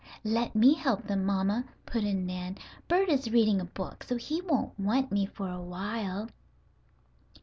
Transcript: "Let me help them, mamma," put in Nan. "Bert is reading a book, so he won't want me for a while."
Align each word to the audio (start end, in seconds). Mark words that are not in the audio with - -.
"Let 0.25 0.55
me 0.55 0.73
help 0.73 1.03
them, 1.05 1.25
mamma," 1.25 1.63
put 1.85 2.03
in 2.03 2.25
Nan. 2.25 2.57
"Bert 2.87 3.07
is 3.07 3.29
reading 3.29 3.61
a 3.61 3.65
book, 3.65 4.03
so 4.03 4.15
he 4.17 4.41
won't 4.41 4.79
want 4.79 5.11
me 5.11 5.27
for 5.27 5.47
a 5.51 5.61
while." 5.61 6.27